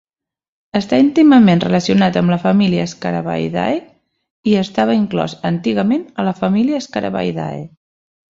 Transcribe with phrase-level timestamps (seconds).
[0.77, 3.77] Està íntimament relacionat amb la família Scarabaeidae
[4.53, 7.63] i estava inclòs antigament a la família Scarabaeidae.